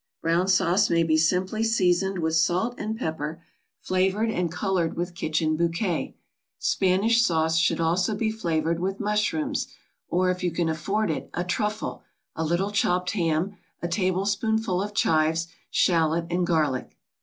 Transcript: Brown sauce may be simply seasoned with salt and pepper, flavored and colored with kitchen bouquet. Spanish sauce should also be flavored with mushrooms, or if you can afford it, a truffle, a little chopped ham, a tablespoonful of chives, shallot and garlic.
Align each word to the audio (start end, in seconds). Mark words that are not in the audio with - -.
Brown 0.23 0.47
sauce 0.47 0.89
may 0.89 1.03
be 1.03 1.15
simply 1.15 1.61
seasoned 1.61 2.17
with 2.17 2.33
salt 2.35 2.73
and 2.79 2.97
pepper, 2.97 3.43
flavored 3.81 4.31
and 4.31 4.51
colored 4.51 4.95
with 4.95 5.13
kitchen 5.13 5.55
bouquet. 5.55 6.15
Spanish 6.57 7.23
sauce 7.23 7.59
should 7.59 7.79
also 7.79 8.15
be 8.15 8.31
flavored 8.31 8.79
with 8.79 8.99
mushrooms, 8.99 9.67
or 10.07 10.31
if 10.31 10.41
you 10.43 10.49
can 10.49 10.69
afford 10.69 11.11
it, 11.11 11.29
a 11.35 11.43
truffle, 11.43 12.01
a 12.35 12.43
little 12.43 12.71
chopped 12.71 13.11
ham, 13.11 13.55
a 13.83 13.87
tablespoonful 13.87 14.81
of 14.81 14.95
chives, 14.95 15.49
shallot 15.69 16.25
and 16.31 16.47
garlic. 16.47 16.97